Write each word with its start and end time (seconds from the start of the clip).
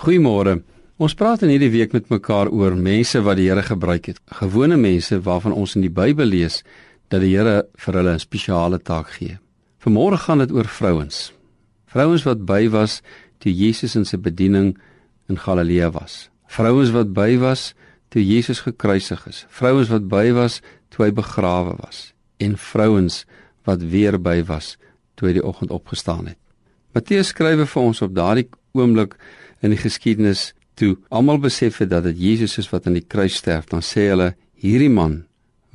Goeiemôre. 0.00 0.62
Ons 0.96 1.12
praat 1.12 1.42
in 1.44 1.50
hierdie 1.52 1.74
week 1.74 1.92
met 1.92 2.06
mekaar 2.08 2.48
oor 2.48 2.72
mense 2.72 3.20
wat 3.20 3.36
die 3.36 3.50
Here 3.50 3.60
gebruik 3.60 4.06
het. 4.08 4.20
Gewone 4.38 4.78
mense 4.80 5.18
waarvan 5.20 5.52
ons 5.52 5.74
in 5.76 5.82
die 5.84 5.92
Bybel 5.92 6.30
lees 6.32 6.62
dat 7.12 7.20
die 7.20 7.34
Here 7.34 7.66
vir 7.76 7.98
hulle 7.98 8.14
'n 8.14 8.22
spesiale 8.22 8.78
taak 8.78 9.10
gee. 9.18 9.36
Vanmôre 9.84 10.16
gaan 10.16 10.38
dit 10.38 10.52
oor 10.52 10.64
vrouens. 10.64 11.32
Vrouens 11.84 12.24
wat 12.24 12.46
by 12.46 12.70
was 12.70 13.02
toe 13.40 13.52
Jesus 13.52 13.94
in 13.94 14.06
sy 14.06 14.16
bediening 14.16 14.78
in 15.28 15.36
Galilea 15.36 15.90
was. 15.92 16.30
Vrouens 16.48 16.90
wat 16.90 17.12
by 17.12 17.36
was 17.36 17.74
toe 18.08 18.24
Jesus 18.24 18.60
gekruisig 18.60 19.26
is. 19.26 19.44
Vrouens 19.48 19.88
wat 19.88 20.08
by 20.08 20.32
was 20.32 20.62
toe 20.88 21.04
hy 21.04 21.12
begrawe 21.12 21.76
was 21.76 22.14
en 22.38 22.56
vrouens 22.56 23.26
wat 23.64 23.82
weer 23.82 24.18
by 24.18 24.42
was 24.44 24.78
toe 25.16 25.28
hy 25.28 25.34
die 25.34 25.44
oggend 25.44 25.70
opgestaan 25.70 26.26
het. 26.26 26.38
Matteus 26.94 27.28
skrywe 27.28 27.66
vir 27.66 27.82
ons 27.82 28.02
op 28.02 28.14
daardie 28.14 28.48
oomblik 28.72 29.16
in 29.60 29.74
die 29.74 29.80
geskiedenis 29.80 30.50
toe 30.74 30.96
almal 31.08 31.40
besef 31.42 31.80
het 31.82 31.90
dat 31.90 32.06
dit 32.08 32.18
Jesus 32.18 32.58
is 32.58 32.70
wat 32.72 32.86
aan 32.86 32.96
die 32.96 33.06
kruis 33.06 33.36
sterf, 33.40 33.68
dan 33.68 33.84
sê 33.84 34.08
hulle 34.08 34.32
hierdie 34.60 34.92
man 34.92 35.24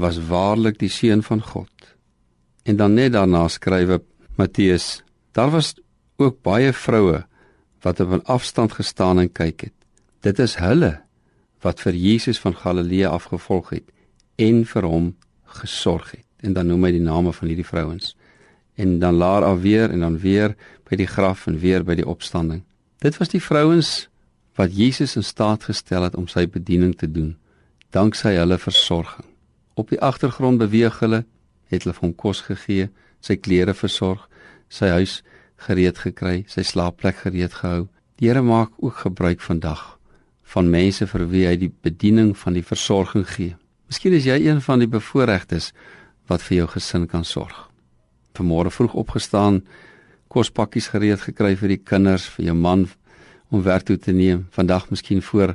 was 0.00 0.18
waarlik 0.30 0.78
die 0.80 0.90
seun 0.90 1.22
van 1.22 1.42
God. 1.42 1.70
En 2.64 2.76
dan 2.76 2.94
net 2.94 3.12
daarna 3.12 3.46
skrywe 3.48 4.00
Matteus, 4.36 5.02
daar 5.32 5.50
was 5.50 5.74
ook 6.16 6.40
baie 6.42 6.72
vroue 6.72 7.24
wat 7.84 8.00
op 8.00 8.10
'n 8.10 8.24
afstand 8.24 8.72
gestaan 8.72 9.20
en 9.20 9.32
kyk 9.32 9.60
het. 9.60 9.76
Dit 10.20 10.38
is 10.38 10.56
hulle 10.56 11.00
wat 11.60 11.80
vir 11.80 11.92
Jesus 11.92 12.38
van 12.38 12.56
Galilea 12.56 13.08
afgevolg 13.08 13.70
het 13.70 13.84
en 14.36 14.64
vir 14.64 14.82
hom 14.82 15.16
gesorg 15.44 16.10
het. 16.10 16.24
En 16.40 16.52
dan 16.52 16.66
noem 16.66 16.84
hy 16.84 16.90
die 16.90 17.04
name 17.04 17.32
van 17.32 17.48
hierdie 17.48 17.66
vrouens. 17.66 18.16
En 18.74 18.98
dan 18.98 19.14
laar 19.14 19.44
af 19.44 19.60
weer 19.60 19.90
en 19.90 20.00
dan 20.00 20.18
weer 20.18 20.56
by 20.88 20.96
die 20.96 21.06
graf 21.06 21.46
en 21.46 21.58
weer 21.58 21.84
by 21.84 21.94
die 21.94 22.06
opstanding. 22.06 22.62
Dit 23.04 23.18
was 23.20 23.28
die 23.28 23.42
vrouens 23.42 24.08
wat 24.56 24.72
Jesus 24.72 25.16
in 25.16 25.24
staat 25.24 25.66
gestel 25.68 26.06
het 26.06 26.14
om 26.16 26.24
sy 26.30 26.46
bediening 26.48 26.94
te 26.96 27.04
doen, 27.10 27.34
danksy 27.92 28.32
hulle 28.38 28.56
versorging. 28.58 29.26
Op 29.76 29.90
die 29.92 30.00
agtergrond 30.00 30.62
beweeg 30.62 30.96
hulle, 31.04 31.24
het 31.68 31.84
hulle 31.84 31.92
vir 31.98 32.06
hom 32.06 32.14
kos 32.16 32.40
gegee, 32.46 32.88
sy 33.20 33.36
klere 33.36 33.74
versorg, 33.76 34.22
sy 34.72 34.88
huis 34.94 35.18
gereed 35.66 36.00
gekry, 36.00 36.46
sy 36.48 36.64
slaapplek 36.64 37.20
gereed 37.26 37.52
gehou. 37.60 37.90
Die 38.16 38.30
Here 38.30 38.40
maak 38.40 38.72
ook 38.80 39.04
gebruik 39.04 39.44
vandag 39.44 39.84
van 40.54 40.72
mense 40.72 41.04
vir 41.10 41.28
wie 41.28 41.44
hy 41.48 41.58
die 41.60 41.72
bediening 41.84 42.32
van 42.38 42.56
die 42.56 42.64
versorging 42.64 43.26
gee. 43.28 43.58
Miskien 43.90 44.16
is 44.16 44.24
jy 44.24 44.38
een 44.46 44.64
van 44.64 44.80
die 44.80 44.88
bevoorregtes 44.88 45.74
wat 46.30 46.40
vir 46.46 46.62
jou 46.62 46.68
gesin 46.78 47.04
kan 47.10 47.24
sorg. 47.28 47.66
Vanmôre 48.32 48.72
vroeg 48.72 48.96
opgestaan, 48.96 49.60
kospakkies 50.34 50.90
gereed 50.90 51.22
gekry 51.22 51.54
vir 51.60 51.76
die 51.76 51.82
kinders, 51.90 52.26
vir 52.34 52.50
jou 52.50 52.56
man 52.58 52.88
om 53.54 53.62
werk 53.62 53.86
toe 53.86 53.96
te 53.96 54.12
neem. 54.12 54.46
Vandag 54.54 54.90
miskien 54.90 55.22
voor 55.22 55.54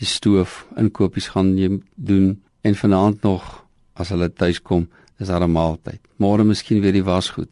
die 0.00 0.08
stoof 0.08 0.64
inkopies 0.76 1.30
gaan 1.34 1.54
neem 1.54 1.80
doen 1.94 2.34
en 2.66 2.74
vanaand 2.74 3.22
nog 3.22 3.46
as 3.94 4.10
hulle 4.12 4.28
tuis 4.28 4.58
kom, 4.60 4.88
is 5.18 5.28
daar 5.28 5.44
'n 5.44 5.52
maaltyd. 5.52 6.00
Môre 6.18 6.44
miskien 6.44 6.80
weer 6.82 6.92
die 6.92 7.04
wasgoed. 7.04 7.48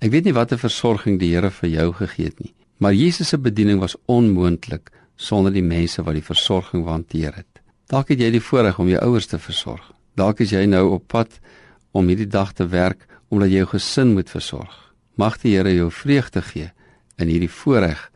Ek 0.00 0.10
weet 0.10 0.24
nie 0.24 0.32
watter 0.32 0.58
versorging 0.58 1.18
die 1.18 1.34
Here 1.34 1.50
vir 1.50 1.70
jou 1.70 1.92
gegee 1.92 2.24
het 2.24 2.40
nie, 2.40 2.54
maar 2.78 2.94
Jesus 2.94 3.28
se 3.28 3.38
bediening 3.38 3.80
was 3.80 3.96
onmoontlik 4.06 4.90
sonder 5.16 5.52
die 5.52 5.62
mense 5.62 6.02
wat 6.02 6.14
die 6.14 6.22
versorging 6.24 6.86
hanteer 6.86 7.34
het. 7.34 7.60
Dalk 7.88 8.08
het 8.08 8.20
jy 8.20 8.30
die 8.30 8.40
voorreg 8.40 8.78
om 8.78 8.88
jou 8.88 9.00
ouers 9.00 9.26
te 9.26 9.38
versorg. 9.38 9.92
Dalk 10.16 10.40
is 10.40 10.50
jy 10.50 10.66
nou 10.66 10.90
op 10.90 11.08
pad 11.08 11.40
om 11.92 12.06
hierdie 12.06 12.28
dag 12.28 12.52
te 12.52 12.66
werk 12.66 13.06
omdat 13.28 13.48
jy 13.48 13.56
jou 13.56 13.66
gesin 13.66 14.14
moet 14.14 14.30
versorg. 14.30 14.89
Mag 15.14 15.38
die 15.42 15.56
Here 15.56 15.74
jou 15.74 15.90
vreugde 15.90 16.42
gee 16.42 16.72
in 17.16 17.28
hierdie 17.28 17.50
voorreg 17.50 18.10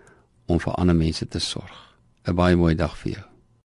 om 0.47 0.61
vir 0.61 0.75
ander 0.75 0.97
mense 0.97 1.28
te 1.28 1.39
sorg. 1.39 1.95
'n 2.25 2.34
Baie 2.34 2.56
mooi 2.56 2.75
dag 2.75 2.97
vir 2.97 3.12
jou. 3.12 3.33